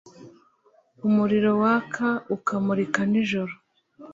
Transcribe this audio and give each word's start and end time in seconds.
umuriro 1.07 1.51
waka 1.61 2.07
ukamurika 2.35 2.99
nijoro. 3.11 3.53